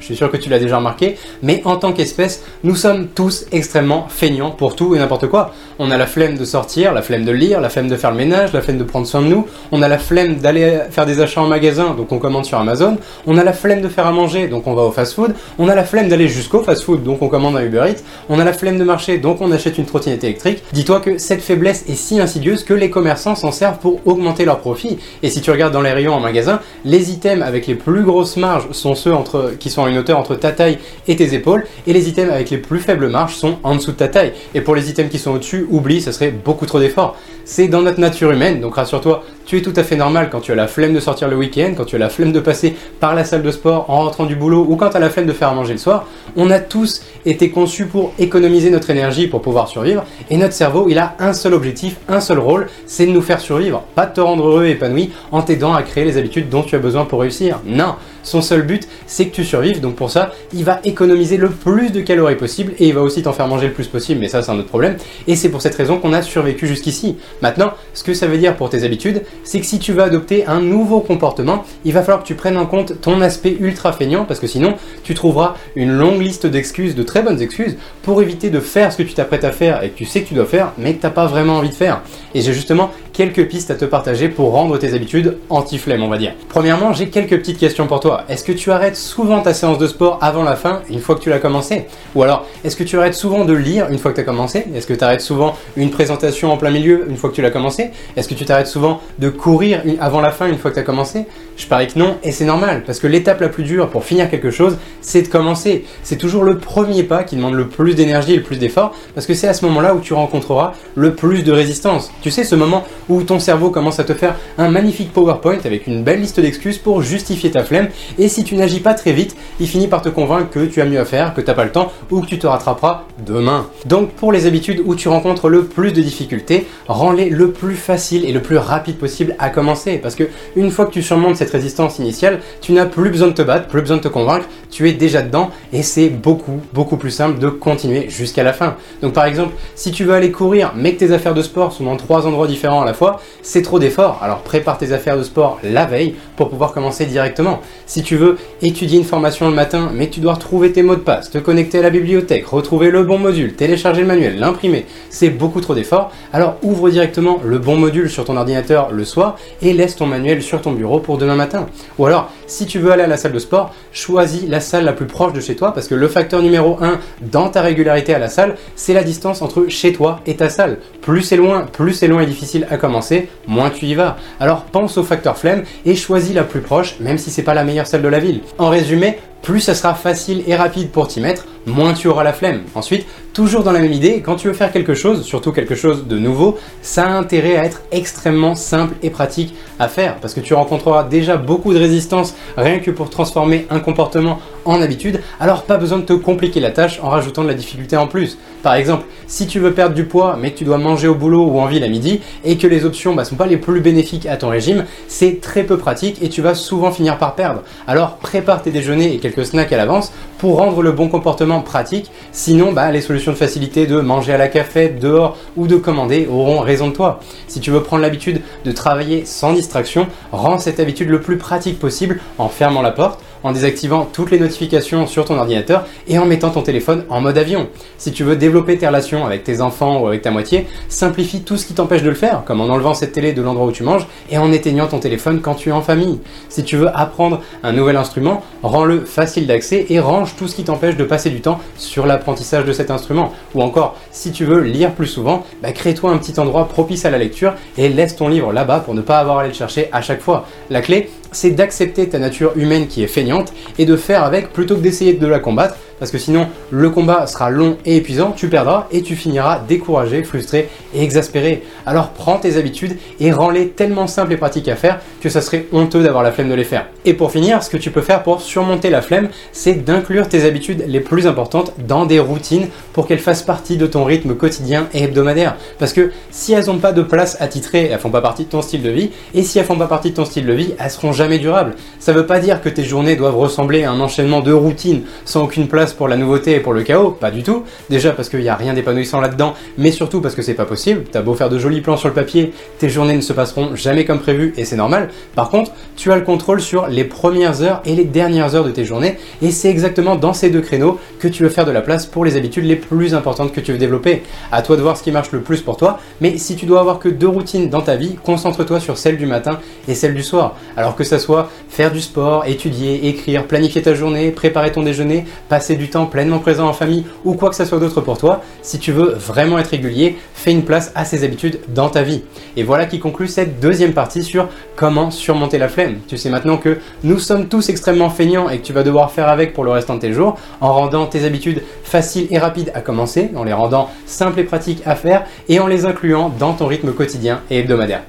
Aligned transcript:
Je 0.00 0.04
suis 0.04 0.16
sûr 0.16 0.30
que 0.30 0.36
tu 0.36 0.50
l'as 0.50 0.58
déjà 0.58 0.76
remarqué, 0.76 1.16
mais 1.42 1.62
en 1.64 1.76
tant 1.76 1.92
qu'espèce, 1.92 2.42
nous 2.64 2.76
sommes 2.76 3.08
tous 3.08 3.46
extrêmement 3.52 4.06
feignants 4.08 4.50
pour 4.50 4.76
tout 4.76 4.94
et 4.94 4.98
n'importe 4.98 5.28
quoi. 5.28 5.52
On 5.78 5.90
a 5.90 5.96
la 5.96 6.06
flemme 6.06 6.36
de 6.36 6.44
sortir, 6.44 6.92
la 6.92 7.02
flemme 7.02 7.24
de 7.24 7.32
lire, 7.32 7.60
la 7.60 7.68
flemme 7.68 7.88
de 7.88 7.96
faire 7.96 8.10
le 8.10 8.16
ménage, 8.16 8.52
la 8.52 8.62
flemme 8.62 8.78
de 8.78 8.84
prendre 8.84 9.06
soin 9.06 9.22
de 9.22 9.26
nous, 9.26 9.46
on 9.72 9.82
a 9.82 9.88
la 9.88 9.98
flemme 9.98 10.36
d'aller 10.36 10.80
faire 10.90 11.06
des 11.06 11.20
achats 11.20 11.40
en 11.42 11.46
magasin, 11.46 11.94
donc 11.94 12.12
on 12.12 12.18
commande 12.18 12.44
sur 12.44 12.58
Amazon, 12.58 12.98
on 13.26 13.36
a 13.38 13.44
la 13.44 13.52
flemme 13.52 13.80
de 13.80 13.88
faire 13.88 14.06
à 14.06 14.12
manger, 14.12 14.48
donc 14.48 14.66
on 14.66 14.74
va 14.74 14.82
au 14.82 14.90
fast-food, 14.90 15.34
on 15.58 15.68
a 15.68 15.74
la 15.74 15.84
flemme 15.84 16.08
d'aller 16.08 16.28
jusqu'au 16.28 16.62
fast-food, 16.62 17.02
donc 17.02 17.22
on 17.22 17.28
commande 17.28 17.56
un 17.56 17.62
Uber 17.62 17.84
Eats, 17.88 18.02
on 18.28 18.38
a 18.38 18.44
la 18.44 18.52
flemme 18.52 18.78
de 18.78 18.84
marcher, 18.84 19.18
donc 19.18 19.40
on 19.40 19.52
achète 19.52 19.78
une 19.78 19.86
trottinette 19.86 20.24
électrique. 20.24 20.62
Dis-toi 20.72 21.00
que 21.00 21.18
cette 21.18 21.42
faiblesse 21.42 21.84
est 21.88 21.94
si 21.94 22.20
insidieuse 22.20 22.64
que 22.64 22.74
les 22.74 22.90
commerçants 22.90 23.34
s'en 23.34 23.52
servent 23.52 23.78
pour 23.78 24.00
augmenter 24.06 24.44
leurs 24.44 24.60
profits. 24.60 24.98
Et 25.22 25.30
si 25.30 25.40
tu 25.40 25.50
regardes 25.50 25.72
dans 25.72 25.82
les 25.82 25.92
rayons 25.92 26.14
en 26.14 26.20
magasin, 26.20 26.60
les 26.84 27.10
items 27.10 27.46
avec 27.46 27.66
les 27.66 27.74
plus 27.74 28.02
grosses 28.02 28.36
marges 28.36 28.70
sont 28.72 28.94
ceux 28.94 29.12
entre, 29.12 29.52
qui 29.58 29.70
sont 29.70 29.85
une 29.88 29.98
hauteur 29.98 30.18
entre 30.18 30.34
ta 30.34 30.52
taille 30.52 30.78
et 31.08 31.16
tes 31.16 31.34
épaules, 31.34 31.64
et 31.86 31.92
les 31.92 32.08
items 32.08 32.32
avec 32.32 32.50
les 32.50 32.58
plus 32.58 32.80
faibles 32.80 33.08
marges 33.08 33.34
sont 33.34 33.58
en 33.62 33.74
dessous 33.74 33.92
de 33.92 33.96
ta 33.96 34.08
taille. 34.08 34.32
Et 34.54 34.60
pour 34.60 34.74
les 34.74 34.90
items 34.90 35.10
qui 35.10 35.18
sont 35.18 35.32
au-dessus, 35.32 35.66
oublie, 35.70 36.00
ça 36.00 36.12
serait 36.12 36.30
beaucoup 36.30 36.66
trop 36.66 36.80
d'efforts. 36.80 37.16
C'est 37.44 37.68
dans 37.68 37.82
notre 37.82 38.00
nature 38.00 38.32
humaine, 38.32 38.60
donc 38.60 38.74
rassure-toi, 38.74 39.22
tu 39.46 39.56
es 39.56 39.62
tout 39.62 39.72
à 39.76 39.84
fait 39.84 39.94
normal 39.94 40.28
quand 40.30 40.40
tu 40.40 40.50
as 40.50 40.56
la 40.56 40.66
flemme 40.66 40.92
de 40.92 40.98
sortir 40.98 41.28
le 41.28 41.36
week-end, 41.36 41.74
quand 41.76 41.84
tu 41.84 41.94
as 41.94 42.00
la 42.00 42.10
flemme 42.10 42.32
de 42.32 42.40
passer 42.40 42.74
par 42.98 43.14
la 43.14 43.24
salle 43.24 43.42
de 43.42 43.50
sport 43.52 43.88
en 43.88 44.02
rentrant 44.02 44.26
du 44.26 44.34
boulot, 44.34 44.66
ou 44.68 44.74
quand 44.74 44.90
tu 44.90 44.96
as 44.96 45.00
la 45.00 45.08
flemme 45.08 45.26
de 45.26 45.32
faire 45.32 45.48
à 45.48 45.54
manger 45.54 45.72
le 45.72 45.78
soir. 45.78 46.06
On 46.36 46.50
a 46.50 46.58
tous 46.58 47.02
été 47.24 47.50
conçus 47.50 47.86
pour 47.86 48.12
économiser 48.18 48.70
notre 48.70 48.90
énergie 48.90 49.28
pour 49.28 49.42
pouvoir 49.42 49.68
survivre, 49.68 50.04
et 50.30 50.36
notre 50.36 50.52
cerveau, 50.52 50.86
il 50.88 50.98
a 50.98 51.14
un 51.20 51.32
seul 51.32 51.54
objectif, 51.54 51.96
un 52.08 52.20
seul 52.20 52.40
rôle, 52.40 52.66
c'est 52.86 53.06
de 53.06 53.12
nous 53.12 53.22
faire 53.22 53.40
survivre, 53.40 53.84
pas 53.94 54.06
de 54.06 54.14
te 54.14 54.20
rendre 54.20 54.48
heureux 54.48 54.66
et 54.66 54.72
épanoui 54.72 55.12
en 55.30 55.42
t'aidant 55.42 55.74
à 55.74 55.82
créer 55.82 56.04
les 56.04 56.18
habitudes 56.18 56.48
dont 56.48 56.62
tu 56.62 56.74
as 56.74 56.80
besoin 56.80 57.04
pour 57.04 57.20
réussir. 57.20 57.60
Non, 57.64 57.94
son 58.24 58.42
seul 58.42 58.62
but, 58.62 58.88
c'est 59.06 59.26
que 59.26 59.34
tu 59.34 59.44
survives, 59.44 59.80
donc 59.80 59.94
pour 59.94 60.10
ça, 60.10 60.32
il 60.52 60.64
va 60.64 60.80
économiser 60.82 61.36
le 61.36 61.50
plus 61.50 61.92
de 61.92 62.00
calories 62.00 62.34
possible, 62.34 62.72
et 62.80 62.88
il 62.88 62.94
va 62.94 63.02
aussi 63.02 63.22
t'en 63.22 63.32
faire 63.32 63.46
manger 63.46 63.68
le 63.68 63.72
plus 63.72 63.86
possible, 63.86 64.20
mais 64.20 64.28
ça 64.28 64.42
c'est 64.42 64.50
un 64.50 64.58
autre 64.58 64.68
problème, 64.68 64.96
et 65.28 65.36
c'est 65.36 65.50
pour 65.50 65.62
cette 65.62 65.76
raison 65.76 65.98
qu'on 65.98 66.12
a 66.12 66.22
survécu 66.22 66.66
jusqu'ici. 66.66 67.16
Maintenant, 67.42 67.72
ce 67.94 68.02
que 68.02 68.12
ça 68.12 68.26
veut 68.26 68.38
dire 68.38 68.56
pour 68.56 68.70
tes 68.70 68.82
habitudes, 68.82 69.22
c'est 69.44 69.60
que 69.60 69.66
si 69.66 69.78
tu 69.78 69.92
veux 69.92 70.02
adopter 70.02 70.46
un 70.46 70.60
nouveau 70.60 71.00
comportement, 71.00 71.64
il 71.84 71.92
va 71.92 72.02
falloir 72.02 72.22
que 72.22 72.28
tu 72.28 72.34
prennes 72.34 72.56
en 72.56 72.66
compte 72.66 73.00
ton 73.00 73.20
aspect 73.20 73.56
ultra 73.58 73.92
feignant, 73.92 74.24
parce 74.24 74.40
que 74.40 74.46
sinon, 74.46 74.74
tu 75.02 75.14
trouveras 75.14 75.54
une 75.74 75.92
longue 75.92 76.20
liste 76.20 76.46
d'excuses, 76.46 76.94
de 76.94 77.02
très 77.02 77.22
bonnes 77.22 77.40
excuses, 77.40 77.76
pour 78.02 78.22
éviter 78.22 78.50
de 78.50 78.60
faire 78.60 78.92
ce 78.92 78.98
que 78.98 79.02
tu 79.02 79.14
t'apprêtes 79.14 79.44
à 79.44 79.52
faire 79.52 79.82
et 79.82 79.90
que 79.90 79.96
tu 79.96 80.04
sais 80.04 80.22
que 80.22 80.28
tu 80.28 80.34
dois 80.34 80.46
faire, 80.46 80.72
mais 80.78 80.94
que 80.94 81.00
tu 81.00 81.06
n'as 81.06 81.12
pas 81.12 81.26
vraiment 81.26 81.56
envie 81.56 81.70
de 81.70 81.74
faire. 81.74 82.02
Et 82.34 82.40
j'ai 82.40 82.52
justement 82.52 82.90
quelques 83.16 83.48
pistes 83.48 83.70
à 83.70 83.76
te 83.76 83.86
partager 83.86 84.28
pour 84.28 84.52
rendre 84.52 84.76
tes 84.76 84.92
habitudes 84.92 85.38
anti-flemme, 85.48 86.02
on 86.02 86.08
va 86.08 86.18
dire. 86.18 86.34
Premièrement, 86.50 86.92
j'ai 86.92 87.08
quelques 87.08 87.38
petites 87.38 87.56
questions 87.56 87.86
pour 87.86 88.00
toi. 88.00 88.24
Est-ce 88.28 88.44
que 88.44 88.52
tu 88.52 88.70
arrêtes 88.70 88.96
souvent 88.96 89.40
ta 89.40 89.54
séance 89.54 89.78
de 89.78 89.86
sport 89.86 90.18
avant 90.20 90.42
la 90.42 90.54
fin, 90.54 90.82
une 90.90 91.00
fois 91.00 91.14
que 91.14 91.22
tu 91.22 91.30
l'as 91.30 91.38
commencé 91.38 91.86
Ou 92.14 92.22
alors, 92.22 92.44
est-ce 92.62 92.76
que 92.76 92.84
tu 92.84 92.98
arrêtes 92.98 93.14
souvent 93.14 93.46
de 93.46 93.54
lire 93.54 93.88
une 93.90 93.98
fois 93.98 94.10
que 94.10 94.16
tu 94.16 94.20
as 94.20 94.24
commencé? 94.24 94.66
Est-ce 94.74 94.86
que 94.86 94.92
tu 94.92 95.02
arrêtes 95.02 95.22
souvent 95.22 95.56
une 95.78 95.90
présentation 95.90 96.52
en 96.52 96.58
plein 96.58 96.70
milieu 96.70 97.06
une 97.08 97.16
fois 97.16 97.30
que 97.30 97.34
tu 97.34 97.40
l'as 97.40 97.50
commencé? 97.50 97.90
Est-ce 98.18 98.28
que 98.28 98.34
tu 98.34 98.44
t'arrêtes 98.44 98.66
souvent 98.66 99.00
de 99.18 99.30
courir 99.30 99.80
avant 99.98 100.20
la 100.20 100.30
fin 100.30 100.46
une 100.46 100.58
fois 100.58 100.70
que 100.70 100.76
tu 100.76 100.80
as 100.80 100.84
commencé? 100.84 101.24
Je 101.56 101.66
parie 101.66 101.86
que 101.86 101.98
non, 101.98 102.16
et 102.22 102.32
c'est 102.32 102.44
normal, 102.44 102.82
parce 102.84 102.98
que 102.98 103.06
l'étape 103.06 103.40
la 103.40 103.48
plus 103.48 103.64
dure 103.64 103.88
pour 103.88 104.04
finir 104.04 104.28
quelque 104.28 104.50
chose, 104.50 104.76
c'est 105.00 105.22
de 105.22 105.28
commencer. 105.28 105.86
C'est 106.02 106.18
toujours 106.18 106.44
le 106.44 106.58
premier 106.58 107.02
pas 107.02 107.24
qui 107.24 107.36
demande 107.36 107.54
le 107.54 107.66
plus 107.66 107.94
d'énergie 107.94 108.34
et 108.34 108.36
le 108.36 108.42
plus 108.42 108.58
d'effort, 108.58 108.92
parce 109.14 109.26
que 109.26 109.32
c'est 109.32 109.48
à 109.48 109.54
ce 109.54 109.64
moment-là 109.64 109.94
où 109.94 110.00
tu 110.00 110.12
rencontreras 110.12 110.74
le 110.94 111.14
plus 111.14 111.44
de 111.44 111.52
résistance. 111.52 112.12
Tu 112.20 112.30
sais, 112.30 112.44
ce 112.44 112.54
moment 112.54 112.84
où 113.08 113.22
ton 113.22 113.38
cerveau 113.38 113.70
commence 113.70 113.98
à 113.98 114.04
te 114.04 114.14
faire 114.14 114.36
un 114.58 114.68
magnifique 114.68 115.12
PowerPoint 115.12 115.58
avec 115.64 115.86
une 115.86 116.02
belle 116.02 116.20
liste 116.20 116.40
d'excuses 116.40 116.78
pour 116.78 117.02
justifier 117.02 117.50
ta 117.50 117.64
flemme, 117.64 117.88
et 118.18 118.28
si 118.28 118.44
tu 118.44 118.54
n'agis 118.56 118.80
pas 118.80 118.94
très 118.94 119.12
vite, 119.12 119.36
il 119.60 119.68
finit 119.68 119.88
par 119.88 120.02
te 120.02 120.08
convaincre 120.08 120.50
que 120.50 120.66
tu 120.66 120.80
as 120.80 120.84
mieux 120.84 121.00
à 121.00 121.04
faire, 121.04 121.34
que 121.34 121.40
tu 121.40 121.46
n'as 121.46 121.54
pas 121.54 121.64
le 121.64 121.72
temps, 121.72 121.92
ou 122.10 122.20
que 122.20 122.26
tu 122.26 122.38
te 122.38 122.46
rattraperas 122.46 123.04
demain. 123.24 123.66
Donc 123.86 124.10
pour 124.12 124.32
les 124.32 124.46
habitudes 124.46 124.82
où 124.84 124.94
tu 124.94 125.08
rencontres 125.08 125.48
le 125.48 125.64
plus 125.64 125.92
de 125.92 126.02
difficultés, 126.02 126.66
rends-les 126.88 127.30
le 127.30 127.50
plus 127.50 127.76
facile 127.76 128.24
et 128.24 128.32
le 128.32 128.40
plus 128.40 128.58
rapide 128.58 128.96
possible 128.96 129.34
à 129.38 129.50
commencer. 129.50 129.98
Parce 129.98 130.14
que 130.14 130.24
une 130.56 130.70
fois 130.70 130.86
que 130.86 130.92
tu 130.92 131.02
surmontes 131.02 131.36
cette 131.36 131.50
résistance 131.50 131.98
initiale, 131.98 132.40
tu 132.60 132.72
n'as 132.72 132.86
plus 132.86 133.10
besoin 133.10 133.28
de 133.28 133.32
te 133.32 133.42
battre, 133.42 133.68
plus 133.68 133.80
besoin 133.80 133.98
de 133.98 134.02
te 134.02 134.08
convaincre, 134.08 134.46
tu 134.76 134.86
es 134.90 134.92
déjà 134.92 135.22
dedans 135.22 135.48
et 135.72 135.82
c'est 135.82 136.10
beaucoup, 136.10 136.60
beaucoup 136.74 136.98
plus 136.98 137.10
simple 137.10 137.38
de 137.38 137.48
continuer 137.48 138.10
jusqu'à 138.10 138.42
la 138.42 138.52
fin. 138.52 138.76
Donc 139.00 139.14
par 139.14 139.24
exemple, 139.24 139.54
si 139.74 139.90
tu 139.90 140.04
veux 140.04 140.12
aller 140.12 140.30
courir 140.30 140.74
mais 140.76 140.92
que 140.92 140.98
tes 140.98 141.12
affaires 141.12 141.32
de 141.32 141.40
sport 141.40 141.72
sont 141.72 141.84
dans 141.84 141.96
trois 141.96 142.26
endroits 142.26 142.46
différents 142.46 142.82
à 142.82 142.84
la 142.84 142.92
fois, 142.92 143.22
c'est 143.40 143.62
trop 143.62 143.78
d'efforts. 143.78 144.18
Alors 144.22 144.40
prépare 144.40 144.76
tes 144.76 144.92
affaires 144.92 145.16
de 145.16 145.22
sport 145.22 145.58
la 145.64 145.86
veille 145.86 146.14
pour 146.36 146.50
pouvoir 146.50 146.74
commencer 146.74 147.06
directement. 147.06 147.60
Si 147.86 148.02
tu 148.02 148.16
veux 148.16 148.36
étudier 148.60 148.98
une 148.98 149.04
formation 149.04 149.48
le 149.48 149.54
matin 149.54 149.90
mais 149.94 150.10
tu 150.10 150.20
dois 150.20 150.34
retrouver 150.34 150.72
tes 150.72 150.82
mots 150.82 150.96
de 150.96 151.00
passe, 151.00 151.30
te 151.30 151.38
connecter 151.38 151.78
à 151.78 151.82
la 151.82 151.90
bibliothèque, 151.90 152.46
retrouver 152.46 152.90
le 152.90 153.02
bon 153.02 153.16
module, 153.16 153.54
télécharger 153.54 154.02
le 154.02 154.06
manuel, 154.06 154.38
l'imprimer, 154.38 154.84
c'est 155.08 155.30
beaucoup 155.30 155.62
trop 155.62 155.74
d'efforts, 155.74 156.12
alors 156.34 156.56
ouvre 156.62 156.90
directement 156.90 157.40
le 157.42 157.58
bon 157.58 157.76
module 157.76 158.10
sur 158.10 158.26
ton 158.26 158.36
ordinateur 158.36 158.92
le 158.92 159.06
soir 159.06 159.38
et 159.62 159.72
laisse 159.72 159.96
ton 159.96 160.04
manuel 160.04 160.42
sur 160.42 160.60
ton 160.60 160.72
bureau 160.72 161.00
pour 161.00 161.16
demain 161.16 161.34
matin. 161.34 161.66
Ou 161.98 162.04
alors, 162.04 162.30
si 162.46 162.66
tu 162.66 162.78
veux 162.78 162.92
aller 162.92 163.04
à 163.04 163.06
la 163.06 163.16
salle 163.16 163.32
de 163.32 163.38
sport, 163.38 163.72
choisis 163.90 164.46
la 164.46 164.60
salle 164.66 164.84
la 164.84 164.92
plus 164.92 165.06
proche 165.06 165.32
de 165.32 165.40
chez 165.40 165.56
toi 165.56 165.72
parce 165.72 165.88
que 165.88 165.94
le 165.94 166.08
facteur 166.08 166.42
numéro 166.42 166.76
1 166.82 166.98
dans 167.22 167.48
ta 167.48 167.62
régularité 167.62 168.14
à 168.14 168.18
la 168.18 168.28
salle, 168.28 168.56
c'est 168.74 168.92
la 168.92 169.02
distance 169.02 169.40
entre 169.40 169.66
chez 169.68 169.92
toi 169.92 170.20
et 170.26 170.36
ta 170.36 170.50
salle. 170.50 170.78
Plus 171.00 171.22
c'est 171.22 171.36
loin, 171.36 171.66
plus 171.72 171.94
c'est 171.94 172.08
loin 172.08 172.22
et 172.22 172.26
difficile 172.26 172.66
à 172.70 172.76
commencer, 172.76 173.28
moins 173.46 173.70
tu 173.70 173.86
y 173.86 173.94
vas. 173.94 174.16
Alors 174.40 174.64
pense 174.64 174.98
au 174.98 175.02
facteur 175.02 175.38
flemme 175.38 175.62
et 175.84 175.94
choisis 175.94 176.34
la 176.34 176.44
plus 176.44 176.60
proche, 176.60 176.96
même 177.00 177.18
si 177.18 177.30
c'est 177.30 177.42
pas 177.42 177.54
la 177.54 177.64
meilleure 177.64 177.86
salle 177.86 178.02
de 178.02 178.08
la 178.08 178.18
ville. 178.18 178.40
En 178.58 178.68
résumé, 178.68 179.18
plus 179.42 179.60
ça 179.60 179.74
sera 179.74 179.94
facile 179.94 180.42
et 180.46 180.56
rapide 180.56 180.90
pour 180.90 181.08
t'y 181.08 181.20
mettre, 181.20 181.46
moins 181.66 181.92
tu 181.92 182.08
auras 182.08 182.24
la 182.24 182.32
flemme. 182.32 182.62
Ensuite, 182.74 183.06
toujours 183.32 183.62
dans 183.62 183.72
la 183.72 183.80
même 183.80 183.92
idée, 183.92 184.22
quand 184.22 184.36
tu 184.36 184.48
veux 184.48 184.54
faire 184.54 184.72
quelque 184.72 184.94
chose, 184.94 185.24
surtout 185.24 185.52
quelque 185.52 185.74
chose 185.74 186.06
de 186.06 186.18
nouveau, 186.18 186.58
ça 186.80 187.06
a 187.06 187.10
intérêt 187.10 187.56
à 187.56 187.64
être 187.64 187.82
extrêmement 187.92 188.54
simple 188.54 188.94
et 189.02 189.10
pratique 189.10 189.54
à 189.78 189.88
faire 189.88 190.16
parce 190.16 190.32
que 190.32 190.40
tu 190.40 190.54
rencontreras 190.54 191.04
déjà 191.04 191.36
beaucoup 191.36 191.74
de 191.74 191.78
résistance 191.78 192.34
rien 192.56 192.78
que 192.78 192.90
pour 192.90 193.10
transformer 193.10 193.66
un 193.70 193.80
comportement 193.80 194.38
en 194.64 194.80
habitude, 194.80 195.20
alors 195.38 195.62
pas 195.64 195.76
besoin 195.76 195.98
de 195.98 196.04
te 196.04 196.12
compliquer 196.12 196.60
la 196.60 196.70
tâche 196.70 196.98
en 197.02 197.08
rajoutant 197.08 197.42
de 197.42 197.48
la 197.48 197.54
difficulté 197.54 197.96
en 197.96 198.06
plus. 198.06 198.38
Par 198.62 198.74
exemple, 198.74 199.04
si 199.26 199.46
tu 199.46 199.60
veux 199.60 199.72
perdre 199.72 199.94
du 199.94 200.04
poids 200.04 200.36
mais 200.40 200.52
que 200.52 200.58
tu 200.58 200.64
dois 200.64 200.78
manger 200.78 201.08
au 201.08 201.14
boulot 201.14 201.46
ou 201.46 201.60
en 201.60 201.66
ville 201.66 201.84
à 201.84 201.88
midi 201.88 202.20
et 202.44 202.56
que 202.56 202.66
les 202.66 202.84
options 202.84 203.12
ne 203.12 203.16
bah, 203.16 203.24
sont 203.24 203.36
pas 203.36 203.46
les 203.46 203.58
plus 203.58 203.80
bénéfiques 203.80 204.26
à 204.26 204.36
ton 204.36 204.48
régime, 204.48 204.84
c'est 205.08 205.40
très 205.40 205.62
peu 205.62 205.76
pratique 205.76 206.22
et 206.22 206.28
tu 206.28 206.42
vas 206.42 206.54
souvent 206.54 206.90
finir 206.90 207.18
par 207.18 207.34
perdre. 207.34 207.62
Alors 207.86 208.16
prépare 208.16 208.62
tes 208.62 208.70
déjeuners 208.70 209.14
et 209.14 209.18
quelques 209.18 209.46
snacks 209.46 209.72
à 209.72 209.76
l'avance 209.76 210.12
pour 210.38 210.56
rendre 210.58 210.82
le 210.82 210.92
bon 210.92 211.08
comportement 211.08 211.55
pratique, 211.62 212.10
sinon 212.32 212.72
bah, 212.72 212.90
les 212.90 213.00
solutions 213.00 213.32
de 213.32 213.36
facilité 213.36 213.86
de 213.86 214.00
manger 214.00 214.32
à 214.32 214.38
la 214.38 214.48
café 214.48 214.88
dehors 214.88 215.36
ou 215.56 215.66
de 215.66 215.76
commander 215.76 216.26
auront 216.30 216.60
raison 216.60 216.88
de 216.88 216.92
toi. 216.92 217.20
Si 217.48 217.60
tu 217.60 217.70
veux 217.70 217.82
prendre 217.82 218.02
l'habitude 218.02 218.42
de 218.64 218.72
travailler 218.72 219.24
sans 219.24 219.52
distraction, 219.52 220.06
rends 220.32 220.58
cette 220.58 220.80
habitude 220.80 221.08
le 221.08 221.20
plus 221.20 221.38
pratique 221.38 221.78
possible 221.78 222.20
en 222.38 222.48
fermant 222.48 222.82
la 222.82 222.90
porte 222.90 223.20
en 223.46 223.52
désactivant 223.52 224.08
toutes 224.12 224.32
les 224.32 224.40
notifications 224.40 225.06
sur 225.06 225.24
ton 225.24 225.38
ordinateur 225.38 225.86
et 226.08 226.18
en 226.18 226.26
mettant 226.26 226.50
ton 226.50 226.62
téléphone 226.62 227.04
en 227.08 227.20
mode 227.20 227.38
avion. 227.38 227.68
Si 227.96 228.10
tu 228.10 228.24
veux 228.24 228.34
développer 228.34 228.76
tes 228.76 228.88
relations 228.88 229.24
avec 229.24 229.44
tes 229.44 229.60
enfants 229.60 230.00
ou 230.00 230.08
avec 230.08 230.22
ta 230.22 230.32
moitié, 230.32 230.66
simplifie 230.88 231.42
tout 231.42 231.56
ce 231.56 231.64
qui 231.64 231.74
t'empêche 231.74 232.02
de 232.02 232.08
le 232.08 232.16
faire, 232.16 232.42
comme 232.44 232.60
en 232.60 232.64
enlevant 232.64 232.94
cette 232.94 233.12
télé 233.12 233.32
de 233.32 233.42
l'endroit 233.42 233.66
où 233.66 233.72
tu 233.72 233.84
manges 233.84 234.06
et 234.30 234.38
en 234.38 234.50
éteignant 234.50 234.88
ton 234.88 234.98
téléphone 234.98 235.40
quand 235.40 235.54
tu 235.54 235.68
es 235.68 235.72
en 235.72 235.80
famille. 235.80 236.18
Si 236.48 236.64
tu 236.64 236.76
veux 236.76 236.88
apprendre 236.92 237.40
un 237.62 237.72
nouvel 237.72 237.96
instrument, 237.96 238.42
rends-le 238.64 239.04
facile 239.04 239.46
d'accès 239.46 239.86
et 239.90 240.00
range 240.00 240.34
tout 240.36 240.48
ce 240.48 240.56
qui 240.56 240.64
t'empêche 240.64 240.96
de 240.96 241.04
passer 241.04 241.30
du 241.30 241.40
temps 241.40 241.60
sur 241.76 242.04
l'apprentissage 242.04 242.64
de 242.64 242.72
cet 242.72 242.90
instrument. 242.90 243.32
Ou 243.54 243.62
encore, 243.62 243.96
si 244.10 244.32
tu 244.32 244.44
veux 244.44 244.60
lire 244.60 244.92
plus 244.92 245.06
souvent, 245.06 245.44
bah, 245.62 245.70
crée-toi 245.70 246.10
un 246.10 246.18
petit 246.18 246.38
endroit 246.40 246.68
propice 246.68 247.04
à 247.04 247.10
la 247.10 247.18
lecture 247.18 247.54
et 247.78 247.88
laisse 247.88 248.16
ton 248.16 248.26
livre 248.26 248.52
là-bas 248.52 248.80
pour 248.80 248.94
ne 248.94 249.02
pas 249.02 249.18
avoir 249.18 249.38
à 249.38 249.40
aller 249.42 249.50
le 249.50 249.54
chercher 249.54 249.88
à 249.92 250.02
chaque 250.02 250.20
fois. 250.20 250.46
La 250.68 250.80
clé, 250.80 251.10
c'est 251.36 251.50
d'accepter 251.50 252.08
ta 252.08 252.18
nature 252.18 252.52
humaine 252.56 252.86
qui 252.86 253.02
est 253.02 253.08
feignante 253.08 253.52
et 253.78 253.84
de 253.84 253.96
faire 253.96 254.24
avec 254.24 254.52
plutôt 254.52 254.74
que 254.74 254.80
d'essayer 254.80 255.12
de 255.12 255.26
la 255.26 255.38
combattre 255.38 255.76
parce 255.98 256.10
que 256.10 256.18
sinon 256.18 256.48
le 256.70 256.90
combat 256.90 257.26
sera 257.26 257.50
long 257.50 257.76
et 257.84 257.96
épuisant, 257.96 258.32
tu 258.32 258.48
perdras 258.48 258.86
et 258.92 259.02
tu 259.02 259.16
finiras 259.16 259.60
découragé, 259.66 260.22
frustré 260.24 260.68
et 260.94 261.02
exaspéré. 261.02 261.62
Alors 261.84 262.10
prends 262.10 262.38
tes 262.38 262.56
habitudes 262.56 262.96
et 263.20 263.32
rends-les 263.32 263.68
tellement 263.68 264.06
simples 264.06 264.32
et 264.32 264.36
pratiques 264.36 264.68
à 264.68 264.76
faire 264.76 265.00
que 265.20 265.28
ça 265.28 265.40
serait 265.40 265.66
honteux 265.72 266.02
d'avoir 266.02 266.22
la 266.22 266.32
flemme 266.32 266.48
de 266.48 266.54
les 266.54 266.64
faire. 266.64 266.86
Et 267.04 267.14
pour 267.14 267.30
finir, 267.30 267.62
ce 267.62 267.70
que 267.70 267.76
tu 267.76 267.90
peux 267.90 268.02
faire 268.02 268.22
pour 268.22 268.40
surmonter 268.40 268.90
la 268.90 269.02
flemme, 269.02 269.28
c'est 269.52 269.84
d'inclure 269.84 270.28
tes 270.28 270.44
habitudes 270.44 270.84
les 270.86 271.00
plus 271.00 271.26
importantes 271.26 271.72
dans 271.78 272.06
des 272.06 272.18
routines 272.18 272.68
pour 272.92 273.06
qu'elles 273.06 273.18
fassent 273.18 273.42
partie 273.42 273.76
de 273.76 273.86
ton 273.86 274.04
rythme 274.04 274.34
quotidien 274.34 274.88
et 274.92 275.04
hebdomadaire. 275.04 275.56
Parce 275.78 275.92
que 275.92 276.10
si 276.30 276.52
elles 276.52 276.66
n'ont 276.66 276.78
pas 276.78 276.92
de 276.92 277.02
place 277.02 277.36
à 277.40 277.48
titrer, 277.48 277.86
elles 277.86 277.98
font 277.98 278.10
pas 278.10 278.20
partie 278.20 278.44
de 278.44 278.50
ton 278.50 278.62
style 278.62 278.82
de 278.82 278.90
vie, 278.90 279.10
et 279.34 279.42
si 279.42 279.58
elles 279.58 279.64
font 279.64 279.78
pas 279.78 279.86
partie 279.86 280.10
de 280.10 280.16
ton 280.16 280.24
style 280.24 280.46
de 280.46 280.52
vie, 280.52 280.74
elles 280.78 280.90
seront 280.90 281.12
jamais 281.12 281.38
durables. 281.38 281.74
Ça 281.98 282.12
veut 282.12 282.26
pas 282.26 282.38
dire 282.38 282.60
que 282.60 282.68
tes 282.68 282.84
journées 282.84 283.16
doivent 283.16 283.36
ressembler 283.36 283.84
à 283.84 283.90
un 283.90 284.00
enchaînement 284.00 284.40
de 284.40 284.52
routines 284.52 285.02
sans 285.24 285.44
aucune 285.44 285.68
place 285.68 285.85
pour 285.92 286.08
la 286.08 286.16
nouveauté 286.16 286.54
et 286.54 286.60
pour 286.60 286.72
le 286.72 286.82
chaos, 286.82 287.10
pas 287.10 287.30
du 287.30 287.42
tout. 287.42 287.64
Déjà 287.90 288.12
parce 288.12 288.28
qu'il 288.28 288.40
n'y 288.40 288.48
a 288.48 288.54
rien 288.54 288.74
d'épanouissant 288.74 289.20
là-dedans, 289.20 289.54
mais 289.78 289.90
surtout 289.90 290.20
parce 290.20 290.34
que 290.34 290.42
c'est 290.42 290.54
pas 290.54 290.64
possible. 290.64 291.04
T'as 291.10 291.22
beau 291.22 291.34
faire 291.34 291.50
de 291.50 291.58
jolis 291.58 291.80
plans 291.80 291.96
sur 291.96 292.08
le 292.08 292.14
papier, 292.14 292.52
tes 292.78 292.88
journées 292.88 293.16
ne 293.16 293.20
se 293.20 293.32
passeront 293.32 293.74
jamais 293.74 294.04
comme 294.04 294.20
prévu 294.20 294.54
et 294.56 294.64
c'est 294.64 294.76
normal. 294.76 295.10
Par 295.34 295.50
contre, 295.50 295.72
tu 295.96 296.12
as 296.12 296.16
le 296.16 296.22
contrôle 296.22 296.60
sur 296.60 296.86
les 296.88 297.04
premières 297.04 297.62
heures 297.62 297.82
et 297.84 297.94
les 297.94 298.04
dernières 298.04 298.54
heures 298.54 298.64
de 298.64 298.70
tes 298.70 298.84
journées 298.84 299.16
et 299.42 299.50
c'est 299.50 299.70
exactement 299.70 300.16
dans 300.16 300.32
ces 300.32 300.50
deux 300.50 300.60
créneaux 300.60 300.98
que 301.18 301.28
tu 301.28 301.42
veux 301.42 301.48
faire 301.48 301.66
de 301.66 301.72
la 301.72 301.82
place 301.82 302.06
pour 302.06 302.24
les 302.24 302.36
habitudes 302.36 302.64
les 302.64 302.76
plus 302.76 303.14
importantes 303.14 303.52
que 303.52 303.60
tu 303.60 303.72
veux 303.72 303.78
développer. 303.78 304.22
À 304.52 304.62
toi 304.62 304.76
de 304.76 304.82
voir 304.82 304.96
ce 304.96 305.02
qui 305.02 305.12
marche 305.12 305.32
le 305.32 305.40
plus 305.40 305.60
pour 305.60 305.76
toi, 305.76 305.98
mais 306.20 306.38
si 306.38 306.56
tu 306.56 306.66
dois 306.66 306.80
avoir 306.80 306.98
que 306.98 307.08
deux 307.08 307.28
routines 307.28 307.68
dans 307.68 307.82
ta 307.82 307.96
vie, 307.96 308.16
concentre-toi 308.22 308.80
sur 308.80 308.98
celle 308.98 309.16
du 309.16 309.26
matin 309.26 309.58
et 309.88 309.94
celle 309.94 310.14
du 310.14 310.22
soir. 310.22 310.56
Alors 310.76 310.96
que 310.96 311.04
ça 311.04 311.18
soit 311.18 311.50
faire 311.68 311.92
du 311.92 312.00
sport, 312.00 312.46
étudier, 312.46 313.08
écrire, 313.08 313.46
planifier 313.46 313.82
ta 313.82 313.94
journée, 313.94 314.30
préparer 314.30 314.72
ton 314.72 314.82
déjeuner, 314.82 315.24
passer 315.48 315.75
du 315.76 315.88
temps 315.88 316.06
pleinement 316.06 316.38
présent 316.38 316.68
en 316.68 316.72
famille 316.72 317.04
ou 317.24 317.34
quoi 317.34 317.50
que 317.50 317.56
ce 317.56 317.64
soit 317.64 317.78
d'autre 317.78 318.00
pour 318.00 318.18
toi, 318.18 318.42
si 318.62 318.78
tu 318.78 318.92
veux 318.92 319.12
vraiment 319.12 319.58
être 319.58 319.68
régulier, 319.68 320.16
fais 320.34 320.52
une 320.52 320.64
place 320.64 320.92
à 320.94 321.04
ces 321.04 321.24
habitudes 321.24 321.60
dans 321.68 321.88
ta 321.88 322.02
vie. 322.02 322.22
Et 322.56 322.62
voilà 322.62 322.86
qui 322.86 322.98
conclut 322.98 323.28
cette 323.28 323.60
deuxième 323.60 323.92
partie 323.92 324.22
sur 324.22 324.48
comment 324.76 325.10
surmonter 325.10 325.58
la 325.58 325.68
flemme. 325.68 325.98
Tu 326.08 326.16
sais 326.16 326.30
maintenant 326.30 326.56
que 326.56 326.78
nous 327.04 327.18
sommes 327.18 327.48
tous 327.48 327.68
extrêmement 327.68 328.10
feignants 328.10 328.48
et 328.48 328.58
que 328.58 328.66
tu 328.66 328.72
vas 328.72 328.82
devoir 328.82 329.10
faire 329.10 329.28
avec 329.28 329.52
pour 329.52 329.64
le 329.64 329.70
restant 329.70 329.94
de 329.94 330.00
tes 330.00 330.12
jours 330.12 330.38
en 330.60 330.72
rendant 330.72 331.06
tes 331.06 331.24
habitudes 331.24 331.62
faciles 331.84 332.26
et 332.30 332.38
rapides 332.38 332.72
à 332.74 332.80
commencer, 332.80 333.30
en 333.36 333.44
les 333.44 333.52
rendant 333.52 333.90
simples 334.06 334.40
et 334.40 334.44
pratiques 334.44 334.82
à 334.86 334.94
faire 334.94 335.24
et 335.48 335.60
en 335.60 335.66
les 335.66 335.86
incluant 335.86 336.30
dans 336.38 336.52
ton 336.52 336.66
rythme 336.66 336.92
quotidien 336.92 337.40
et 337.50 337.58
hebdomadaire. 337.58 338.02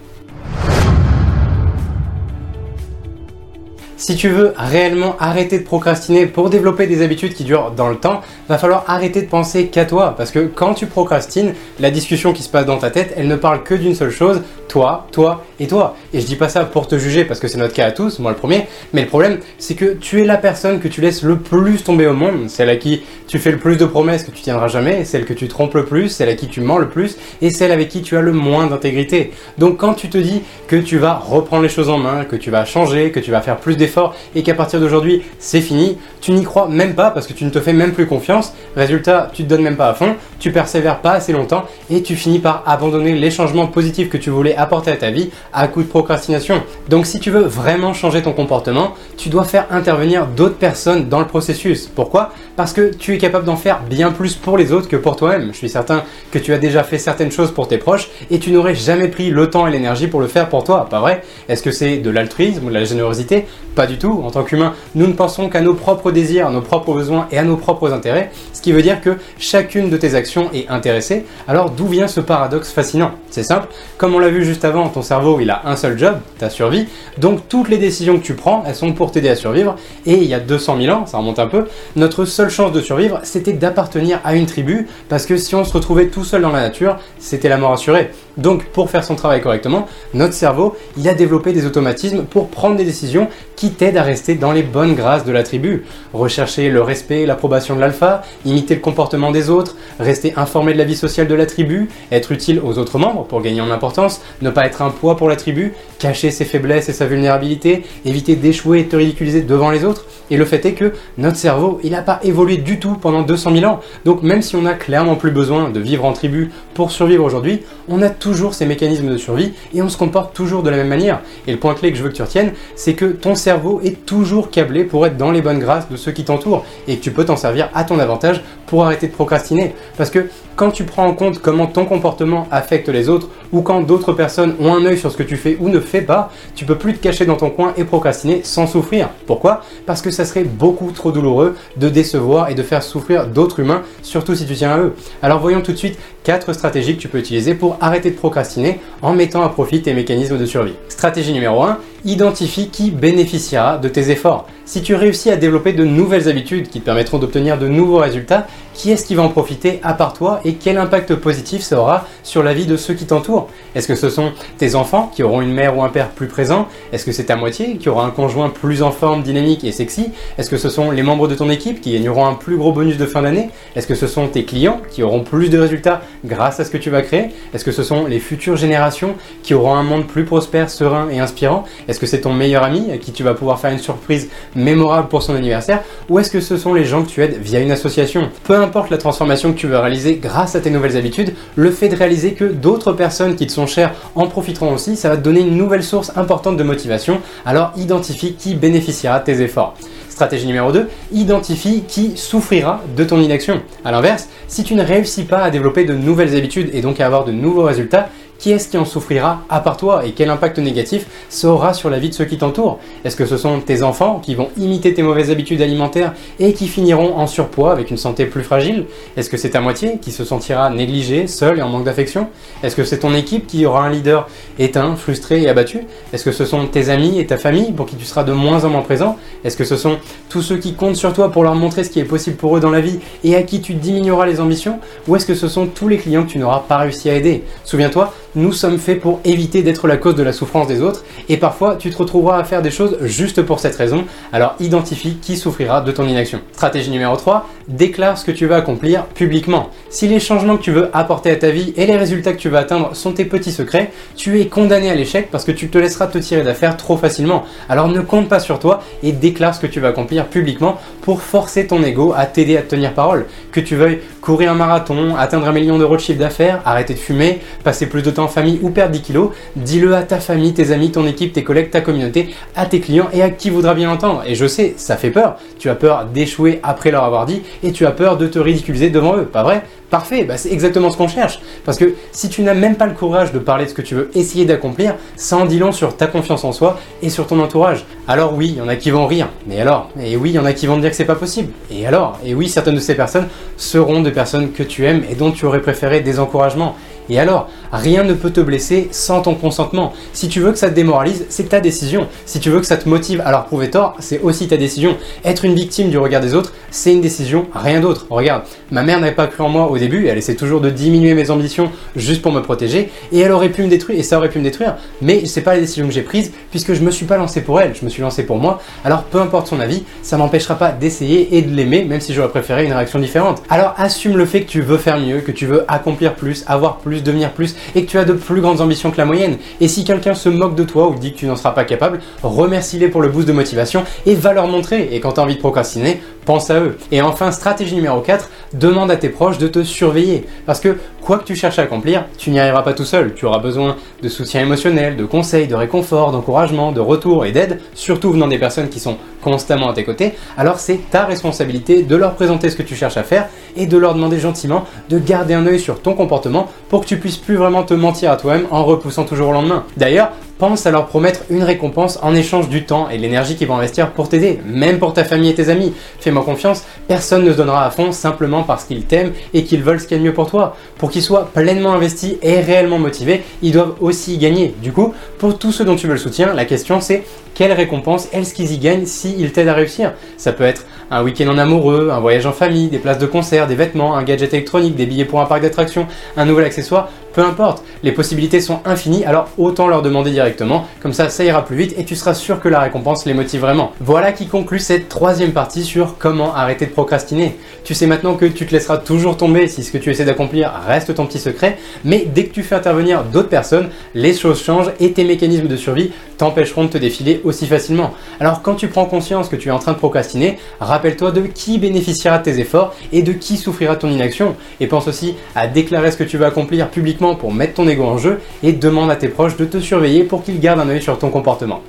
Si 4.08 4.16
tu 4.16 4.30
veux 4.30 4.54
réellement 4.56 5.18
arrêter 5.20 5.60
de 5.60 5.66
procrastiner 5.66 6.28
pour 6.28 6.50
développer 6.50 6.88
des 6.88 7.02
habitudes 7.02 7.34
qui 7.34 7.44
durent 7.44 7.72
dans 7.72 7.90
le 7.90 7.98
temps, 7.98 8.22
va 8.48 8.58
falloir 8.58 8.86
arrêter 8.88 9.22
de 9.22 9.28
penser 9.28 9.68
qu'à 9.68 9.84
toi. 9.84 10.14
Parce 10.16 10.32
que 10.32 10.40
quand 10.48 10.74
tu 10.76 10.86
procrastines, 10.86 11.54
la 11.82 11.92
discussion 11.92 12.32
qui 12.32 12.42
se 12.42 12.48
passe 12.48 12.66
dans 12.66 12.78
ta 12.78 12.90
tête, 12.90 13.14
elle 13.18 13.28
ne 13.28 13.36
parle 13.36 13.64
que 13.64 13.74
d'une 13.74 13.96
seule 13.96 14.12
chose, 14.12 14.44
toi, 14.70 15.08
toi 15.12 15.44
et 15.60 15.68
toi. 15.68 15.98
Et 16.14 16.22
je 16.22 16.26
dis 16.26 16.38
pas 16.38 16.48
ça 16.48 16.64
pour 16.64 16.88
te 16.88 16.98
juger 16.98 17.26
parce 17.26 17.42
que 17.42 17.50
c'est 17.50 17.58
notre 17.58 17.74
cas 17.74 17.88
à 17.88 17.92
tous, 17.92 18.20
moi 18.20 18.32
le 18.32 18.38
premier. 18.38 18.68
Mais 18.94 19.02
le 19.02 19.08
problème, 19.08 19.40
c'est 19.58 19.76
que 19.76 19.94
tu 19.96 20.22
es 20.22 20.26
la 20.26 20.38
personne 20.38 20.80
que 20.80 20.88
tu 20.88 21.02
laisses 21.02 21.24
le 21.24 21.38
plus 21.38 21.84
tomber 21.84 22.08
au 22.08 22.14
monde, 22.14 22.50
celle 22.50 22.70
à 22.70 22.78
qui 22.78 23.02
tu 23.28 23.40
fais 23.40 23.52
le 23.52 23.58
plus 23.58 23.76
de 23.76 23.86
promesses 23.86 24.24
que 24.24 24.32
tu 24.32 24.42
tiendras 24.42 24.70
jamais, 24.70 25.04
celle 25.04 25.26
que 25.26 25.34
tu 25.34 25.50
trompes 25.50 25.74
le 25.74 25.84
plus, 25.84 26.08
celle 26.08 26.30
à 26.30 26.36
qui 26.36 26.48
tu 26.48 26.62
mens 26.62 26.78
le 26.78 26.88
plus 26.88 27.18
et 27.42 27.50
celle 27.50 27.74
avec 27.74 27.90
qui 27.90 28.04
tu 28.04 28.16
as 28.16 28.22
le 28.22 28.32
moins 28.32 28.68
d'intégrité. 28.68 29.32
Donc 29.58 29.76
quand 29.76 29.96
tu 29.96 30.08
te 30.08 30.18
dis 30.18 30.44
que 30.70 30.78
tu 30.78 30.98
vas 30.98 31.16
reprendre 31.16 31.64
les 31.64 31.70
choses 31.70 31.90
en 31.90 31.98
main, 31.98 32.24
que 32.24 32.38
tu 32.38 32.52
vas 32.52 32.64
changer, 32.64 33.12
que 33.12 33.20
tu 33.20 33.32
vas 33.32 33.42
faire 33.42 33.58
plus 33.58 33.76
d'efforts, 33.76 33.97
et 34.36 34.44
qu'à 34.44 34.54
partir 34.54 34.80
d'aujourd'hui 34.80 35.24
c'est 35.40 35.62
fini, 35.62 35.98
tu 36.22 36.32
n'y 36.32 36.44
crois 36.44 36.68
même 36.68 36.96
pas 36.96 37.12
parce 37.12 37.28
que 37.28 37.34
tu 37.34 37.46
ne 37.46 37.50
te 37.50 37.60
fais 37.60 37.74
même 37.74 37.94
plus 37.94 38.06
confiance. 38.06 38.54
Résultat, 38.76 39.30
tu 39.34 39.44
te 39.44 39.50
donnes 39.50 39.62
même 39.62 39.78
pas 39.78 39.90
à 39.90 39.94
fond, 39.94 40.16
tu 40.40 40.52
persévères 40.52 41.00
pas 41.00 41.12
assez 41.12 41.34
longtemps 41.34 41.66
et 41.90 42.02
tu 42.02 42.16
finis 42.16 42.40
par 42.40 42.64
abandonner 42.66 43.16
les 43.16 43.32
changements 43.32 43.68
positifs 43.68 44.10
que 44.10 44.18
tu 44.18 44.30
voulais 44.30 44.56
apporter 44.56 44.92
à 44.92 44.98
ta 44.98 45.12
vie 45.12 45.30
à 45.54 45.68
coup 45.68 45.82
de 45.82 45.88
procrastination. 45.88 46.62
Donc 46.90 47.06
si 47.06 47.20
tu 47.20 47.32
veux 47.32 47.42
vraiment 47.42 47.94
changer 47.94 48.22
ton 48.22 48.34
comportement, 48.34 48.94
tu 49.18 49.30
dois 49.30 49.44
faire 49.44 49.66
intervenir 49.72 50.28
d'autres 50.28 50.58
personnes 50.58 51.10
dans 51.10 51.20
le 51.20 51.28
processus. 51.28 51.88
Pourquoi? 51.88 52.32
Parce 52.56 52.74
que 52.74 52.94
tu 52.94 53.14
es 53.14 53.18
capable 53.18 53.46
d'en 53.46 53.56
faire 53.56 53.82
bien 53.90 54.12
plus 54.12 54.36
pour 54.36 54.58
les 54.58 54.72
autres 54.72 54.88
que 54.88 54.96
pour 54.96 55.16
toi-même. 55.16 55.50
Je 55.52 55.58
suis 55.58 55.70
certain 55.70 56.04
que 56.32 56.40
tu 56.40 56.54
as 56.54 56.58
déjà 56.58 56.84
fait 56.84 56.98
certaines 56.98 57.32
choses 57.32 57.52
pour 57.52 57.68
tes 57.68 57.78
proches 57.78 58.10
et 58.30 58.40
tu 58.40 58.52
n'aurais 58.52 58.76
jamais 58.76 59.08
pris 59.08 59.30
le 59.30 59.50
temps 59.50 59.66
et 59.68 59.72
l'énergie 59.72 60.08
pour 60.08 60.20
le 60.20 60.28
faire 60.28 60.50
pour 60.50 60.64
toi, 60.64 60.88
pas 60.90 61.00
vrai? 61.00 61.24
Est-ce 61.50 61.64
que 61.64 61.72
c'est 61.72 61.98
de 61.98 62.10
l'altruisme 62.10 62.66
ou 62.66 62.70
de 62.70 62.74
la 62.74 62.84
générosité? 62.84 63.46
Pas 63.76 63.87
du 63.88 63.98
tout. 63.98 64.22
En 64.24 64.32
tant 64.32 64.44
qu'humain, 64.44 64.74
nous 64.96 65.08
ne 65.08 65.14
pensons 65.14 65.50
qu'à 65.50 65.62
nos 65.62 65.74
propres 65.74 66.12
désirs, 66.12 66.48
à 66.48 66.52
nos 66.52 66.62
propres 66.62 66.94
besoins 66.94 67.28
et 67.32 67.38
à 67.38 67.44
nos 67.44 67.58
propres 67.58 67.92
intérêts, 67.94 68.32
ce 68.54 68.62
qui 68.62 68.72
veut 68.72 68.82
dire 68.82 69.02
que 69.02 69.18
chacune 69.40 69.90
de 69.90 69.98
tes 69.98 70.16
actions 70.16 70.50
est 70.54 70.68
intéressée. 70.70 71.26
Alors 71.48 71.72
d'où 71.72 71.88
vient 71.88 72.08
ce 72.08 72.20
paradoxe 72.20 72.72
fascinant? 72.72 73.12
C'est 73.30 73.44
simple, 73.44 73.68
comme 73.98 74.16
on 74.16 74.20
l'a 74.20 74.30
vu 74.30 74.44
juste 74.44 74.66
avant, 74.66 74.90
ton 74.90 75.02
cerveau 75.02 75.40
il 75.40 75.50
a 75.50 75.62
un 75.66 75.76
seul 75.76 75.98
job, 75.98 76.18
ta 76.38 76.50
survie, 76.50 76.88
donc 77.18 77.48
toutes 77.50 77.70
les 77.70 77.78
décisions 77.78 78.18
que 78.18 78.24
tu 78.24 78.34
prends, 78.34 78.64
elles 78.66 78.76
sont 78.76 78.94
pour 78.94 79.12
t'aider 79.12 79.30
à 79.30 79.36
survivre, 79.36 79.76
et 80.06 80.16
il 80.16 80.26
y 80.26 80.34
a 80.34 80.40
200 80.40 80.78
000 80.82 80.96
ans, 80.96 81.06
ça 81.06 81.18
remonte 81.18 81.40
un 81.40 81.48
peu, 81.48 81.66
notre 81.96 82.26
seule 82.26 82.50
chance 82.50 82.72
de 82.72 82.82
survivre, 82.82 83.20
c'était 83.24 83.54
d'appartenir 83.54 84.20
à 84.24 84.36
une 84.36 84.46
tribu, 84.46 84.88
parce 85.10 85.26
que 85.26 85.38
si 85.38 85.56
on 85.56 85.64
se 85.64 85.74
retrouvait 85.74 86.08
tout 86.08 86.24
seul 86.24 86.42
dans 86.42 86.52
la 86.52 86.62
nature, 86.62 86.98
c'était 87.20 87.50
la 87.50 87.58
mort 87.58 87.74
assurée. 87.74 88.12
Donc 88.38 88.66
pour 88.66 88.90
faire 88.90 89.04
son 89.04 89.16
travail 89.16 89.42
correctement, 89.42 89.88
notre 90.14 90.34
cerveau, 90.34 90.76
il 90.98 91.08
a 91.10 91.14
développé 91.14 91.54
des 91.54 91.66
automatismes 91.66 92.24
pour 92.24 92.50
prendre 92.50 92.76
des 92.76 92.84
décisions 92.84 93.28
qui 93.56 93.72
t'aident 93.78 93.98
à 93.98 94.04
rester 94.04 94.36
dans 94.36 94.52
les 94.52 94.64
bonnes 94.64 94.96
grâces 94.96 95.26
de 95.26 95.32
la 95.32 95.44
tribu. 95.44 95.84
Rechercher 96.14 96.70
le 96.70 96.82
respect 96.82 97.22
et 97.22 97.26
l'approbation 97.26 97.76
de 97.76 97.80
l'alpha, 97.82 98.24
imiter 98.46 98.76
le 98.76 98.82
comportement 98.82 99.32
des 99.32 99.50
autres, 99.50 99.76
rester 100.00 100.34
informé 100.36 100.74
de 100.74 100.78
la 100.78 100.84
vie 100.84 100.96
sociale 100.96 101.28
de 101.28 101.36
la 101.36 101.46
tribu, 101.46 101.90
être 102.12 102.32
utile 102.32 102.60
aux 102.64 102.78
autres 102.78 102.98
membres 102.98 103.24
pour 103.24 103.42
gagner 103.42 103.62
en 103.62 103.72
importance, 103.72 104.22
ne 104.42 104.50
pas 104.50 104.66
être 104.66 104.82
un 104.82 104.90
poids 104.90 105.16
pour 105.16 105.30
la 105.30 105.36
tribu, 105.36 105.74
cacher 106.00 106.32
ses 106.32 106.46
faiblesses 106.46 106.90
et 106.90 106.94
sa 106.94 107.06
vulnérabilité, 107.06 107.84
éviter 108.06 108.36
d'échouer 108.36 108.80
et 108.80 108.84
de 108.84 108.90
te 108.90 108.96
ridiculiser 108.96 109.42
devant 109.42 109.72
les 109.72 109.84
autres. 109.84 110.06
Et 110.30 110.38
le 110.38 110.46
fait 110.46 110.66
est 110.66 110.74
que 110.74 110.94
notre 111.18 111.38
cerveau, 111.38 111.80
il 111.84 111.92
n'a 111.92 112.02
pas 112.02 112.20
évolué 112.24 112.58
du 112.58 112.80
tout 112.80 112.96
pendant 112.96 113.22
200 113.22 113.54
000 113.56 113.72
ans. 113.72 113.80
Donc 114.06 114.24
même 114.24 114.42
si 114.42 114.56
on 114.56 114.64
n'a 114.64 114.74
clairement 114.74 115.16
plus 115.16 115.32
besoin 115.32 115.70
de 115.70 115.80
vivre 115.80 116.06
en 116.06 116.14
tribu 116.14 116.52
pour 116.74 116.92
survivre 116.92 117.24
aujourd'hui, 117.24 117.62
on 117.88 118.02
a 118.02 118.10
toujours 118.10 118.54
ces 118.54 118.66
mécanismes 118.66 119.10
de 119.10 119.18
survie 119.18 119.54
et 119.74 119.82
on 119.82 119.90
se 119.90 119.98
comporte 119.98 120.36
toujours 120.36 120.64
de 120.64 120.70
la 120.70 120.78
même 120.78 120.88
manière. 120.88 121.22
Et 121.48 121.52
le 121.52 121.60
point 121.60 121.74
clé 121.74 121.92
que 121.92 121.98
je 121.98 122.04
veux 122.04 122.10
que 122.10 122.16
tu 122.16 122.22
retiennes, 122.22 122.54
c'est 122.76 122.94
que 122.94 123.06
ton 123.06 123.36
cerveau 123.36 123.57
est 123.84 124.06
toujours 124.06 124.50
câblé 124.50 124.84
pour 124.84 125.06
être 125.06 125.18
dans 125.18 125.32
les 125.32 125.42
bonnes 125.42 125.60
grâces 125.60 125.90
de 125.90 125.98
ceux 125.98 126.12
qui 126.12 126.24
t'entourent 126.24 126.66
et 126.88 126.98
que 126.98 127.04
tu 127.04 127.12
peux 127.12 127.26
t'en 127.26 127.38
servir 127.38 127.70
à 127.74 127.84
ton 127.84 128.00
avantage 128.00 128.42
pour 128.66 128.86
arrêter 128.86 129.08
de 129.08 129.14
procrastiner. 129.14 129.76
Parce 129.98 130.10
que 130.10 130.28
quand 130.58 130.72
tu 130.72 130.84
prends 130.84 131.06
en 131.06 131.14
compte 131.14 131.40
comment 131.40 131.68
ton 131.68 131.86
comportement 131.86 132.48
affecte 132.52 132.90
les 132.90 133.10
autres 133.10 133.30
ou 133.54 133.62
quand 133.62 133.82
d'autres 133.82 134.12
personnes 134.12 134.56
ont 134.60 134.74
un 134.74 134.84
œil 134.86 134.98
sur 134.98 135.12
ce 135.12 135.16
que 135.16 135.24
tu 135.24 135.38
fais 135.38 135.56
ou 135.62 135.70
ne 135.70 135.80
fais 135.80 136.02
pas, 136.02 136.32
tu 136.56 136.66
peux 136.66 136.76
plus 136.76 136.96
te 136.96 137.00
cacher 137.02 137.26
dans 137.26 137.36
ton 137.36 137.52
coin 137.52 137.74
et 137.78 137.84
procrastiner 137.84 138.42
sans 138.44 138.66
souffrir. 138.66 139.10
Pourquoi? 139.28 139.62
Parce 139.86 140.02
que 140.02 140.10
ça 140.10 140.26
serait 140.26 140.44
beaucoup 140.44 140.92
trop 140.92 141.12
douloureux 141.12 141.56
de 141.78 141.90
décevoir 141.90 142.50
et 142.50 142.56
de 142.56 142.64
faire 142.64 142.82
souffrir 142.82 143.28
d'autres 143.28 143.60
humains, 143.60 143.84
surtout 144.02 144.34
si 144.34 144.48
tu 144.48 144.56
tiens 144.56 144.72
à 144.72 144.80
eux. 144.80 144.96
Alors 145.22 145.40
voyons 145.40 145.62
tout 145.62 145.74
de 145.74 145.78
suite 145.78 146.00
quatre 146.24 146.52
stratégies 146.54 146.96
que 146.96 147.02
tu 147.02 147.08
peux 147.08 147.20
utiliser 147.20 147.54
pour 147.54 147.78
arrêter 147.80 148.10
de 148.10 148.16
procrastiner 148.16 148.80
en 149.04 149.14
mettant 149.14 149.44
à 149.44 149.50
profit 149.50 149.84
tes 149.84 149.94
mécanismes 149.94 150.40
de 150.40 150.46
survie. 150.48 150.74
Stratégie 150.90 151.34
numéro 151.34 151.62
1, 151.64 151.78
identifie 152.04 152.70
qui 152.70 152.90
bénéficiera 152.90 153.78
de 153.78 153.90
tes 153.90 154.10
efforts. 154.10 154.48
Si 154.68 154.82
tu 154.82 154.96
réussis 154.96 155.32
à 155.32 155.38
développer 155.38 155.72
de 155.72 155.86
nouvelles 155.86 156.28
habitudes 156.28 156.68
qui 156.68 156.82
te 156.82 156.86
permettront 156.86 157.20
d'obtenir 157.20 157.58
de 157.58 157.70
nouveaux 157.70 158.00
résultats, 158.00 158.48
qui 158.74 158.92
est-ce 158.92 159.06
qui 159.06 159.16
va 159.16 159.24
en 159.24 159.30
profiter 159.30 159.80
à 159.82 159.94
part 159.94 160.12
toi 160.12 160.42
et 160.44 160.56
quel 160.56 160.78
impact 160.78 161.16
positif 161.16 161.64
ça 161.64 161.80
aura 161.80 162.06
sur 162.22 162.44
la 162.44 162.54
vie 162.54 162.66
de 162.66 162.76
ceux 162.76 162.94
qui 162.94 163.06
t'entourent? 163.06 163.50
Est-ce 163.76 163.88
que 163.88 163.96
ce 163.96 164.10
sont 164.10 164.34
tes 164.58 164.76
enfants 164.76 165.10
qui 165.16 165.24
auront 165.24 165.42
une 165.42 165.54
mère 165.54 165.78
ou 165.78 165.84
un 165.84 165.90
père 165.90 166.10
plus 166.10 166.28
présent? 166.28 166.68
Est-ce 166.92 167.06
que 167.06 167.14
c'est 167.14 167.24
ta 167.24 167.38
moitié 167.38 167.78
qui 167.78 167.88
aura 167.88 168.06
un 168.06 168.12
conjoint 168.12 168.50
plus 168.50 168.84
en 168.84 168.92
forme, 168.92 169.24
dynamique 169.24 169.64
et 169.64 169.72
sexy? 169.72 170.12
Est-ce 170.38 170.50
que 170.50 170.58
ce 170.58 170.70
sont 170.70 170.92
les 170.92 171.02
membres 171.02 171.30
de 171.30 171.34
ton 171.34 171.50
équipe 171.50 171.80
qui 171.80 171.94
gagneront 171.94 172.28
un 172.28 172.34
plus 172.34 172.58
gros 172.58 172.74
bonus 172.74 172.98
de 172.98 173.06
fin 173.06 173.22
d'année? 173.22 173.50
Est-ce 173.78 173.88
que 173.88 173.96
ce 173.96 174.06
sont 174.06 174.28
tes 174.28 174.44
clients 174.44 174.82
qui 174.92 175.02
auront 175.02 175.24
plus 175.24 175.50
de 175.50 175.58
résultats 175.58 176.02
grâce 176.26 176.60
à 176.60 176.66
ce 176.66 176.72
que 176.72 176.78
tu 176.78 176.90
vas 176.90 177.02
créer? 177.04 177.30
Est-ce 177.54 177.64
que 177.64 177.72
ce 177.72 177.84
sont 177.84 178.06
les 178.06 178.20
futures 178.20 178.58
générations 178.58 179.16
qui 179.44 179.54
auront 179.54 179.76
un 179.76 179.84
monde 179.84 180.08
plus 180.08 180.26
prospère, 180.26 180.70
serein 180.70 181.08
et 181.10 181.20
inspirant? 181.20 181.64
Est-ce 181.88 182.02
que 182.02 182.06
c'est 182.06 182.22
ton 182.22 182.34
meilleur 182.34 182.64
ami 182.64 182.92
à 182.92 182.98
qui 182.98 183.14
tu 183.14 183.24
vas 183.24 183.34
pouvoir 183.34 183.60
faire 183.60 183.72
une 183.72 183.80
surprise 183.80 184.30
mémorable 184.58 185.08
pour 185.08 185.24
son 185.24 185.36
anniversaire 185.36 185.84
Ou 186.10 186.20
est-ce 186.20 186.30
que 186.30 186.42
ce 186.42 186.58
sont 186.58 186.74
les 186.74 186.84
gens 186.84 187.04
que 187.04 187.10
tu 187.10 187.24
aides 187.24 187.38
via 187.42 187.62
une 187.62 187.72
association? 187.72 188.30
Peu 188.44 188.56
importe 188.56 188.90
la 188.90 188.98
transformation 188.98 189.54
que 189.54 189.58
tu 189.58 189.68
veux 189.68 189.78
réaliser 189.78 190.16
grâce 190.16 190.56
à 190.56 190.60
tes 190.60 190.70
nouvelles 190.70 190.98
habitudes, 190.98 191.34
le 191.56 191.72
fait 191.72 191.88
de 191.88 191.96
réaliser 191.96 192.34
que 192.34 192.44
d'autres 192.44 192.92
personnes 192.92 193.36
qui 193.36 193.48
te 193.48 193.52
sont 193.52 193.68
chères 193.68 193.94
en 194.16 194.28
profiteront 194.28 194.74
aussi, 194.74 194.98
ça 194.98 195.10
va 195.10 195.18
te 195.18 195.22
donner 195.22 195.40
une 195.42 195.56
nouvelle 195.56 195.84
source 195.84 196.12
importante 196.18 196.58
de 196.58 196.64
motivation. 196.64 197.22
Alors 197.46 197.72
identifie 197.78 198.34
qui 198.34 198.56
bénéficiera 198.56 199.20
de 199.20 199.26
tes 199.26 199.42
efforts. 199.42 199.76
Stratégie 200.10 200.48
numéro 200.48 200.72
2, 200.72 200.90
identifie 201.12 201.84
qui 201.88 202.18
souffrira 202.18 202.82
de 202.96 203.04
ton 203.04 203.22
inaction. 203.22 203.62
A 203.86 203.92
l'inverse, 203.92 204.28
si 204.48 204.64
tu 204.64 204.74
ne 204.74 204.84
réussis 204.84 205.26
pas 205.26 205.44
à 205.44 205.52
développer 205.52 205.86
de 205.86 205.94
nouvelles 205.94 206.36
habitudes 206.36 206.72
et 206.74 206.82
donc 206.82 207.00
à 207.00 207.06
avoir 207.06 207.24
de 207.24 207.32
nouveaux 207.32 207.66
résultats, 207.66 208.10
qui 208.40 208.52
est-ce 208.52 208.68
qui 208.68 208.78
en 208.78 208.86
souffrira 208.86 209.42
à 209.50 209.60
part 209.60 209.78
toi 209.78 210.06
et 210.06 210.12
quel 210.12 210.30
impact 210.30 210.60
négatif 210.60 211.06
ça 211.30 211.50
aura 211.50 211.74
sur 211.74 211.90
la 211.90 212.00
vie 212.00 212.10
de 212.10 212.14
ceux 212.14 212.26
qui 212.26 212.38
t'entourent 212.38 212.80
Est-ce 213.04 213.16
que 213.16 213.26
ce 213.26 213.38
sont 213.38 213.60
tes 213.60 213.84
enfants 213.84 214.20
qui 214.24 214.36
vont 214.36 214.50
imiter 214.58 214.94
tes 214.94 215.04
mauvaises 215.04 215.32
habitudes 215.32 215.62
alimentaires 215.62 216.14
et 216.40 216.54
qui 216.54 216.68
finiront 216.68 217.16
en 217.16 217.28
surpoids 217.28 217.72
avec 217.72 217.92
une 217.92 217.98
santé 217.98 218.26
plus 218.26 218.44
fragile 218.44 218.86
Est-ce 219.16 219.30
que 219.30 219.38
c'est 219.38 219.52
ta 219.52 219.62
moitié 219.62 219.98
qui 220.02 220.12
se 220.12 220.24
sentira 220.24 220.70
négligée, 220.70 221.28
seule 221.28 221.60
et 221.60 221.62
en 221.62 221.70
manque 221.70 221.86
d'affection 221.86 222.28
Est-ce 222.64 222.76
que 222.76 222.84
c'est 222.84 223.00
ton 223.00 223.14
équipe 223.14 223.48
qui 223.48 223.66
aura 223.66 223.86
un 223.86 223.90
leader 223.90 224.28
éteint, 224.60 224.96
frustré 224.96 225.42
et 225.42 225.50
abattu 225.50 225.82
Est-ce 226.14 226.24
que 226.24 226.32
ce 226.32 226.46
sont 226.46 226.66
tes 226.68 226.90
amis 226.90 227.20
et 227.20 227.26
ta 227.26 227.38
famille 227.38 227.72
pour 227.72 227.86
qui 227.86 227.96
tu 227.96 228.06
seras 228.06 228.24
de 228.24 228.34
moins 228.34 228.66
en 228.66 228.70
moins 228.70 228.82
présent 228.82 229.18
Est-ce 229.44 229.58
que 229.58 229.66
ce 229.66 229.78
sont 229.78 229.98
tous 230.30 230.42
ceux 230.42 230.58
qui 230.58 230.74
comptent 230.74 230.96
sur 230.96 231.14
toi 231.14 231.32
pour 231.32 231.44
leur 231.44 231.56
montrer 231.56 231.84
ce 231.84 231.90
qui 231.90 232.00
est 232.00 232.06
possible 232.06 232.38
pour 232.38 232.58
eux 232.58 232.60
dans 232.60 232.72
la 232.72 232.82
vie 232.82 233.00
et 233.24 233.36
à 233.36 233.44
qui 233.44 233.62
tu 233.62 233.74
diminueras 233.74 234.26
les 234.26 234.40
ambitions 234.40 234.80
Ou 235.08 235.16
est-ce 235.16 235.26
que 235.26 235.36
ce 235.36 235.48
sont 235.48 235.68
tous 235.68 235.88
les 235.88 235.98
clients 235.98 236.24
que 236.24 236.30
tu 236.30 236.40
n'auras 236.40 236.64
pas 236.68 236.78
réussi 236.78 237.10
à 237.10 237.16
aider 237.16 237.44
Souviens-toi, 237.64 238.14
nous 238.38 238.54
sommes 238.54 238.78
faits 238.78 239.02
pour 239.02 239.20
éviter 239.26 239.64
d'être 239.64 239.88
la 239.88 239.98
cause 239.98 240.16
de 240.16 240.24
la 240.24 240.32
souffrance 240.32 240.68
des 240.68 240.82
autres 240.82 241.04
et 241.28 241.38
parfois 241.38 241.76
tu 241.76 241.90
te 241.90 241.98
retrouveras 241.98 242.38
à 242.38 242.44
faire 242.44 242.62
des 242.62 242.72
choses 242.72 242.98
juste 243.02 243.42
pour 243.42 243.60
cette 243.60 243.76
raison. 243.76 244.06
Alors 244.32 244.56
identifie 244.60 245.16
qui 245.16 245.38
souffrira 245.38 245.82
de 245.82 245.92
ton 245.92 246.08
inaction. 246.08 246.40
Stratégie 246.54 246.92
numéro 246.92 247.16
3, 247.16 247.50
déclare 247.68 248.18
ce 248.18 248.26
que 248.26 248.32
tu 248.32 248.46
veux 248.46 248.56
accomplir 248.56 249.06
publiquement. 249.06 249.70
Si 249.90 250.08
les 250.08 250.20
changements 250.20 250.58
que 250.58 250.64
tu 250.64 250.72
veux 250.72 250.90
apporter 250.94 251.32
à 251.32 251.36
ta 251.36 251.50
vie 251.50 251.74
et 251.78 251.86
les 251.86 251.98
résultats 251.98 252.34
que 252.34 252.40
tu 252.40 252.50
veux 252.50 252.58
atteindre 252.58 252.96
sont 252.96 253.12
tes 253.12 253.26
petits 253.26 253.52
secrets, 253.52 253.92
tu 254.16 254.40
es 254.40 254.48
condamné 254.48 254.90
à 254.90 254.96
l'échec 254.96 255.30
parce 255.32 255.44
que 255.44 255.52
tu 255.52 255.70
te 255.70 255.78
laisseras 255.78 256.08
te 256.08 256.18
tirer 256.18 256.44
d'affaire 256.44 256.78
trop 256.78 256.98
facilement. 256.98 257.46
Alors 257.70 257.88
ne 257.88 258.02
compte 258.02 258.30
pas 258.30 258.40
sur 258.40 258.60
toi 258.60 258.82
et 259.04 259.12
déclare 259.12 259.56
ce 259.56 259.60
que 259.60 259.68
tu 259.68 259.80
veux 259.80 259.88
accomplir 259.88 260.28
publiquement 260.28 260.78
pour 261.02 261.22
forcer 261.22 261.68
ton 261.68 261.84
ego 261.84 262.14
à 262.16 262.26
t'aider 262.26 262.58
à 262.58 262.62
tenir 262.62 262.94
parole. 262.94 263.26
Que 263.52 263.60
tu 263.60 263.76
veuilles 263.76 264.00
courir 264.22 264.52
un 264.52 264.56
marathon, 264.56 265.16
atteindre 265.16 265.48
un 265.48 265.54
million 265.54 265.78
d'euros 265.78 265.96
de 265.96 266.02
chiffre 266.02 266.20
d'affaires, 266.20 266.62
arrêter 266.66 266.94
de 266.94 267.00
fumer, 267.00 267.40
passer 267.64 267.86
plus 267.88 268.02
de 268.02 268.12
temps 268.12 268.26
en 268.26 268.28
famille 268.28 268.60
ou 268.62 268.70
perdre 268.70 268.92
10 268.92 269.02
kilos, 269.02 269.30
dis-le 269.56 269.96
à 269.96 270.04
ta 270.04 270.20
famille, 270.20 270.54
tes 270.54 270.72
amis, 270.72 270.92
ton 270.92 271.06
équipe, 271.08 271.34
tes 271.34 271.44
collègues, 271.44 271.72
ta 271.72 271.82
communauté, 271.82 272.36
à 272.56 272.66
tes 272.66 272.80
clients 272.80 273.08
et 273.14 273.22
à 273.22 273.30
qui 273.30 273.50
voudra 273.50 273.74
bien 273.74 273.90
entendre. 273.90 274.24
Et 274.28 274.36
je 274.36 274.46
sais, 274.46 274.74
ça 274.78 274.98
fait 274.98 275.12
peur. 275.12 275.38
Tu 275.60 275.70
as 275.70 275.76
peur 275.76 276.06
d'échouer 276.14 276.60
après 276.64 276.92
leur 276.92 277.04
avoir 277.04 277.26
dit 277.26 277.42
et 277.64 277.72
tu 277.72 277.86
as 277.86 277.92
peur 277.92 278.18
de 278.18 278.28
te 278.28 278.40
ridiculiser 278.40 278.90
devant 278.90 279.18
eux, 279.18 279.26
pas 279.26 279.44
vrai? 279.44 279.64
Parfait, 279.90 280.26
bah 280.26 280.36
c'est 280.36 280.52
exactement 280.52 280.92
ce 280.92 280.98
qu'on 280.98 281.08
cherche. 281.08 281.40
Parce 281.64 281.78
que 281.78 281.94
si 282.12 282.28
tu 282.28 282.42
n'as 282.42 282.54
même 282.54 282.76
pas 282.76 282.88
le 282.88 282.94
courage 282.94 283.32
de 283.32 283.40
parler 283.40 283.64
de 283.66 283.70
ce 283.70 283.74
que 283.74 283.82
tu 283.82 283.96
veux 283.96 284.12
essayer 284.16 284.44
d'accomplir, 284.44 284.96
ça 285.16 285.38
en 285.38 285.46
dit 285.46 285.60
long 285.60 285.72
sur 285.72 285.96
ta 285.96 286.08
confiance 286.08 286.44
en 286.44 286.52
soi 286.52 286.78
et 287.02 287.10
sur 287.10 287.26
ton 287.26 287.40
entourage. 287.40 287.86
Alors 288.08 288.34
oui, 288.34 288.50
il 288.50 288.58
y 288.58 288.62
en 288.62 288.68
a 288.68 288.76
qui 288.76 288.92
vont 288.92 289.08
rire, 289.08 289.30
mais 289.48 289.62
alors? 289.62 289.90
Et 290.02 290.18
oui, 290.18 290.32
il 290.32 290.36
y 290.36 290.40
en 290.40 290.46
a 290.46 290.54
qui 290.54 290.68
vont 290.68 290.78
dire 290.78 290.90
que 290.90 290.96
c'est 290.96 291.06
pas 291.06 291.16
possible. 291.16 291.54
Et 291.72 291.88
alors? 291.88 292.20
Et 292.26 292.36
oui, 292.36 292.50
certaines 292.50 292.76
de 292.76 292.82
ces 292.82 292.96
personnes 292.96 293.28
seront 293.56 294.02
des 294.02 294.12
personnes 294.12 294.52
que 294.52 294.64
tu 294.64 294.86
aimes 294.86 295.04
et 295.10 295.16
dont 295.16 295.32
tu 295.32 295.46
aurais 295.46 295.62
préféré 295.62 296.02
des 296.02 296.20
encouragements. 296.20 296.76
Et 297.10 297.18
alors, 297.20 297.50
rien 297.72 298.04
ne 298.04 298.14
peut 298.14 298.32
te 298.32 298.40
blesser 298.40 298.90
sans 298.92 299.22
ton 299.22 299.36
consentement. 299.36 299.94
Si 300.14 300.28
tu 300.28 300.40
veux 300.40 300.52
que 300.52 300.58
ça 300.58 300.70
te 300.70 300.76
démoralise, 300.76 301.26
c'est 301.30 301.50
ta 301.50 301.60
décision. 301.60 302.08
Si 302.26 302.40
tu 302.40 302.50
veux 302.50 302.60
que 302.60 302.66
ça 302.66 302.78
te 302.78 302.88
motive 302.88 303.22
à 303.26 303.32
leur 303.32 303.46
prouver 303.46 303.70
tort, 303.70 303.96
c'est 304.00 304.20
aussi 304.22 304.48
ta 304.48 304.58
décision. 304.58 304.98
Être 305.24 305.46
une 305.46 305.56
victime 305.56 305.90
du 305.90 305.98
regard 305.98 306.22
des 306.22 306.34
autres, 306.34 306.54
c'est 306.72 306.94
une 306.94 307.02
décision, 307.02 307.48
rien 307.54 307.80
d'autre. 307.80 308.06
Regarde, 308.10 308.44
ma 308.72 308.84
mère 308.84 309.00
n'avait 309.00 309.16
pas 309.16 309.28
cru 309.28 309.44
en 309.44 309.50
moi 309.50 309.70
au 309.70 309.78
début, 309.78 310.08
elle 310.08 310.18
essaie 310.18 310.36
toujours 310.36 310.62
de 310.62 310.70
diminuer 310.70 311.14
mes 311.14 311.32
ambitions 311.32 311.72
juste 311.96 312.22
pour 312.22 312.32
me 312.32 312.42
protéger, 312.42 312.90
et 313.12 313.20
elle 313.20 313.32
aurait 313.32 313.50
pu 313.50 313.64
me 313.64 313.68
détruire, 313.68 314.00
et 314.00 314.04
ça 314.04 314.18
aurait 314.18 314.30
pu 314.30 314.40
me 314.40 314.44
détruire, 314.44 314.76
mais 315.02 315.26
c'est 315.26 315.42
pas 315.42 315.56
la 315.56 315.62
décision 315.62 315.86
que 315.88 315.94
j'ai 315.94 316.02
prise, 316.02 316.32
puisque 316.52 316.74
je 316.74 316.82
me 316.82 316.92
suis 316.92 317.06
pas 317.06 317.18
lancé 317.18 317.42
pour 317.42 317.60
elle, 317.60 317.76
je 317.76 317.84
me 317.84 317.90
suis 317.90 318.02
lancé 318.02 318.24
pour 318.24 318.38
moi, 318.38 318.62
alors 318.84 319.04
peu 319.04 319.20
importe 319.20 319.48
son 319.48 319.60
avis, 319.60 319.84
ça 320.02 320.18
m'empêchera 320.18 320.56
pas 320.56 320.72
d'essayer 320.72 321.38
et 321.38 321.42
de 321.42 321.56
l'aimer, 321.56 321.84
même 321.84 322.02
si 322.02 322.14
j'aurais 322.14 322.30
préféré 322.30 322.66
une 322.66 322.74
réaction 322.74 323.00
différente. 323.00 323.42
Alors 323.50 323.74
assume 323.78 324.18
le 324.18 324.26
fait 324.26 324.42
que 324.42 324.50
tu 324.50 324.62
veux 324.62 324.78
faire 324.78 325.00
mieux, 325.00 325.20
que 325.22 325.32
tu 325.32 325.46
veux 325.46 325.64
accomplir 325.68 326.16
plus, 326.16 326.44
avoir 326.48 326.78
plus, 326.78 327.04
devenir 327.04 327.32
plus, 327.32 327.56
et 327.76 327.86
que 327.86 327.90
tu 327.90 327.98
as 327.98 328.06
de 328.06 328.14
plus 328.14 328.42
grandes 328.42 328.62
ambitions 328.62 328.92
que 328.92 328.98
la 328.98 329.06
moyenne. 329.06 329.38
Et 329.62 329.68
si 329.68 329.84
quelqu'un 329.84 330.14
se 330.14 330.30
moque 330.30 330.56
de 330.56 330.64
toi 330.64 330.90
ou 330.90 330.96
dit 330.96 331.14
que 331.14 331.20
tu 331.20 331.26
n'en 331.26 331.36
seras 331.36 331.52
pas 331.52 331.66
capable, 331.66 332.00
remercie-les 332.24 332.90
pour 332.90 333.02
le 333.02 333.10
boost 333.10 333.28
de 333.28 333.34
motivation 333.34 333.84
et 334.06 334.16
va 334.16 334.34
leur 334.34 334.48
montrer. 334.48 334.90
Et 334.92 335.00
quand 335.00 335.14
tu 335.14 335.20
as 335.20 335.24
envie 335.24 335.36
de 335.36 335.40
procrastiner, 335.40 336.02
pense 336.28 336.52
à 336.52 336.60
eux. 336.60 336.78
Et 336.92 337.02
enfin, 337.02 337.32
stratégie 337.32 337.74
numéro 337.74 338.02
4, 338.02 338.30
demande 338.54 338.92
à 338.92 338.98
tes 338.98 339.10
proches 339.10 339.38
de 339.38 339.48
te 339.48 339.64
surveiller. 339.64 340.28
Parce 340.46 340.60
que 340.60 340.78
quoi 341.02 341.18
que 341.18 341.24
tu 341.24 341.36
cherches 341.36 341.58
à 341.58 341.62
accomplir, 341.64 342.04
tu 342.18 342.32
n'y 342.32 342.40
arriveras 342.40 342.64
pas 342.64 342.74
tout 342.74 342.84
seul. 342.84 343.14
Tu 343.16 343.26
auras 343.26 343.40
besoin 343.40 343.78
de 344.04 344.10
soutien 344.10 344.42
émotionnel, 344.42 344.98
de 344.98 345.06
conseils, 345.06 345.48
de 345.48 345.56
réconfort, 345.56 346.12
d'encouragement, 346.12 346.74
de 346.74 346.82
retour 346.82 347.26
et 347.26 347.32
d'aide, 347.32 347.60
surtout 347.74 348.12
venant 348.12 348.28
des 348.28 348.38
personnes 348.38 348.68
qui 348.68 348.82
sont 348.82 348.98
constamment 349.24 349.70
à 349.70 349.74
tes 349.74 349.86
côtés. 349.86 350.14
Alors 350.38 350.60
c'est 350.60 350.80
ta 350.92 351.06
responsabilité 351.06 351.84
de 351.84 351.96
leur 351.96 352.16
présenter 352.16 352.50
ce 352.50 352.58
que 352.58 352.64
tu 352.64 352.76
cherches 352.76 352.98
à 352.98 353.04
faire 353.04 353.30
et 353.56 353.66
de 353.66 353.78
leur 353.78 353.96
demander 353.96 354.20
gentiment 354.20 354.66
de 354.90 355.00
garder 355.00 355.34
un 355.34 355.48
œil 355.48 355.60
sur 355.60 355.82
ton 355.82 355.94
comportement 355.94 356.50
pour 356.70 356.82
que 356.82 356.88
tu 356.88 356.98
puisses 356.98 357.18
plus 357.18 357.36
vraiment 357.36 357.64
te 357.64 357.74
mentir 357.74 358.12
à 358.12 358.18
toi-même 358.18 358.48
en 358.52 358.66
repoussant 358.66 359.06
toujours 359.06 359.30
au 359.30 359.34
lendemain. 359.34 359.64
D'ailleurs, 359.78 360.12
pense 360.38 360.66
à 360.66 360.72
leur 360.72 360.88
promettre 360.88 361.22
une 361.30 361.44
récompense 361.44 362.00
en 362.02 362.14
échange 362.16 362.50
du 362.50 362.66
temps 362.66 362.90
et 362.90 362.98
l'énergie 362.98 363.36
qu'ils 363.36 363.48
vont 363.48 363.58
investir 363.58 363.92
pour 363.92 364.10
t'aider, 364.10 364.40
même 364.46 364.80
pour 364.80 364.94
ta 364.94 365.04
famille 365.04 365.30
et 365.30 365.36
tes 365.36 365.50
amis. 365.50 365.74
Fais-moi 366.00 366.24
confiance, 366.24 366.64
personne 366.88 367.26
ne 367.26 367.32
se 367.32 367.38
donnera 367.38 367.66
à 367.66 367.72
fond 367.72 367.92
simplement 367.92 368.44
parce 368.44 368.66
qu'ils 368.66 368.84
t'aiment 368.84 369.14
et 369.34 369.44
qu'ils 369.44 369.64
veulent 369.64 369.80
ce 369.80 369.88
qu'il 369.88 369.98
y 369.98 370.00
a 370.00 370.04
de 370.04 370.08
mieux 370.08 370.14
pour 370.14 370.30
toi. 370.30 370.56
Pour 370.78 370.92
qu'ils 370.92 371.04
soient 371.04 371.30
pleinement 371.34 371.74
investis 371.74 372.16
et 372.22 372.40
réellement 372.40 372.80
motivés, 372.80 373.24
ils 373.42 373.52
doivent 373.52 373.76
aussi 373.80 374.18
gagner. 374.18 374.56
Du 374.62 374.72
coup, 374.72 374.94
pour 375.18 375.38
tous 375.38 375.52
ceux 375.52 375.66
dont 375.66 375.76
tu 375.76 375.88
veux 375.88 375.94
le 375.94 376.00
soutien, 376.00 376.34
la 376.34 376.46
question 376.46 376.82
c'est 376.82 377.04
quelle 377.34 377.52
récompense 377.52 378.08
est-ce 378.14 378.34
qu'ils 378.34 378.52
y 378.52 378.58
gagnent 378.58 378.88
s'ils 378.88 379.32
t'aident 379.32 379.50
à 379.50 379.54
réussir? 379.54 379.94
Ça 380.18 380.34
peut 380.34 380.44
être 380.44 380.66
un 380.90 381.04
week-end 381.04 381.28
en 381.28 381.38
amoureux, 381.38 381.90
un 381.92 382.00
voyage 382.00 382.26
en 382.26 382.32
famille, 382.32 382.68
des 382.68 382.80
places 382.80 382.98
de 382.98 383.06
concert, 383.06 383.46
des 383.46 383.54
vêtements, 383.54 383.96
un 383.96 384.04
gadget 384.04 384.34
électronique, 384.34 384.76
des 384.76 384.88
billets 384.88 385.06
pour 385.06 385.22
un 385.22 385.26
parc 385.26 385.42
d'attractions, 385.44 385.86
un 386.16 386.26
nouvel 386.26 386.46
accessoire, 386.46 386.90
peu 387.18 387.24
importe. 387.24 387.64
Les 387.82 387.94
possibilités 387.94 388.42
sont 388.42 388.60
infinies, 388.64 389.04
alors 389.04 389.28
autant 389.40 389.68
leur 389.68 389.82
demander 389.82 390.12
directement, 390.12 390.68
comme 390.84 390.94
ça 390.94 391.10
ça 391.10 391.24
ira 391.24 391.44
plus 391.44 391.58
vite 391.58 391.74
et 391.76 391.84
tu 391.84 391.96
seras 391.96 392.14
sûr 392.14 392.40
que 392.40 392.48
la 392.48 392.60
récompense 392.60 393.08
les 393.08 393.16
motive 393.16 393.42
vraiment. 393.42 393.72
Voilà 393.80 394.12
qui 394.12 394.28
conclut 394.28 394.60
cette 394.60 394.88
troisième 394.88 395.32
partie 395.32 395.64
sur 395.64 395.98
comment 395.98 396.36
arrêter 396.36 396.68
de 396.68 396.72
procrastiner. 396.72 397.36
Tu 397.64 397.74
sais 397.74 397.88
maintenant 397.88 398.14
que 398.14 398.26
tu 398.26 398.46
te 398.46 398.52
laisseras 398.52 398.78
toujours 398.78 399.18
tomber 399.18 399.48
si 399.48 399.64
ce 399.64 399.72
que 399.72 399.80
tu 399.80 399.90
essaies 399.90 400.06
d'accomplir 400.06 400.52
reste 400.68 400.94
ton 400.94 401.08
petit 401.08 401.18
secret, 401.18 401.58
mais 401.84 402.06
dès 402.06 402.26
que 402.26 402.34
tu 402.36 402.44
fais 402.44 402.54
intervenir 402.54 403.04
d'autres 403.04 403.30
personnes, 403.30 403.70
les 403.96 404.14
choses 404.14 404.44
changent 404.44 404.72
et 404.80 404.92
tes 404.92 405.04
mécanismes 405.04 405.48
de 405.48 405.58
survie 405.58 405.94
t'empêcheront 406.20 406.66
de 406.66 406.70
te 406.70 406.78
défiler 406.78 407.22
aussi 407.24 407.48
facilement. 407.48 407.96
Alors 408.20 408.44
quand 408.44 408.54
tu 408.54 408.68
prends 408.68 408.86
conscience 408.86 409.28
que 409.28 409.36
tu 409.36 409.50
es 409.50 409.52
en 409.52 409.60
train 409.60 409.72
de 409.72 409.78
procrastiner, 409.78 410.38
rappelle-toi 410.60 411.12
de 411.12 411.22
qui 411.22 411.58
bénéficiera 411.58 412.20
de 412.20 412.26
tes 412.26 412.40
efforts 412.40 412.76
et 412.92 413.02
de 413.02 413.12
qui 413.12 413.38
souffrira 413.38 413.74
de 413.74 413.80
ton 413.80 413.90
inaction. 413.90 414.36
Et 414.60 414.68
pense 414.68 414.88
aussi 414.88 415.16
à 415.34 415.48
déclarer 415.48 415.90
ce 415.90 415.98
que 415.98 416.04
tu 416.04 416.18
veux 416.18 416.26
accomplir 416.26 416.70
publiquement 416.70 417.07
pour 417.16 417.34
mettre 417.34 417.56
ton 417.56 417.68
ego 417.68 417.84
en 417.84 417.98
jeu 417.98 418.20
et 418.44 418.54
demande 418.54 418.92
à 418.92 418.96
tes 418.96 419.08
proches 419.08 419.38
de 419.38 419.46
te 419.46 419.60
surveiller 419.60 420.04
pour 420.04 420.24
qu'ils 420.24 420.40
gardent 420.40 420.62
un 420.62 420.70
œil 420.70 420.82
sur 420.82 420.98
ton 420.98 421.10
comportement. 421.10 421.62